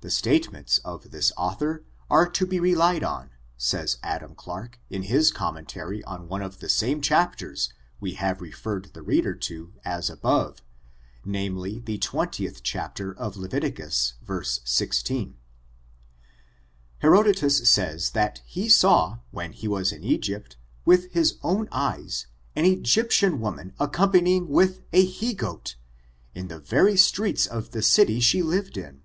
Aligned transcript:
The 0.00 0.10
statements 0.10 0.78
of 0.78 1.12
this 1.12 1.30
author 1.36 1.84
are 2.10 2.28
to 2.28 2.44
be 2.44 2.58
relied 2.58 3.04
on, 3.04 3.30
says 3.56 3.98
Adam 4.02 4.34
Clarke, 4.34 4.80
in 4.90 5.04
his 5.04 5.30
commentary 5.30 6.02
on 6.02 6.26
one 6.26 6.42
of 6.42 6.58
the 6.58 6.68
same 6.68 7.00
chapters 7.00 7.72
we 8.00 8.14
have 8.14 8.40
referred 8.40 8.86
the 8.94 9.02
reader 9.02 9.32
to 9.32 9.72
as 9.84 10.10
above, 10.10 10.60
namely, 11.24 11.78
the 11.78 11.98
xxth 11.98 13.16
of 13.16 13.36
Leviticus, 13.36 14.14
verse 14.24 14.58
.16. 14.66 15.34
Herodotus 16.98 17.70
says 17.70 18.10
that 18.10 18.42
he 18.44 18.68
saw, 18.68 19.20
when 19.30 19.52
he 19.52 19.68
was 19.68 19.92
in 19.92 20.02
Egypt, 20.02 20.56
with 20.84 21.12
his 21.12 21.38
own 21.44 21.68
eyes, 21.70 22.26
an 22.56 22.64
Egyptian 22.64 23.38
woman 23.38 23.72
accompany 23.78 24.34
ing 24.34 24.48
with 24.48 24.80
a 24.92 25.04
he 25.04 25.32
goat, 25.32 25.76
in 26.34 26.48
the 26.48 26.58
very 26.58 26.96
streets 26.96 27.46
of 27.46 27.70
the 27.70 27.82
city 27.82 28.18
she 28.18 28.42
lived 28.42 28.76
in. 28.76 29.02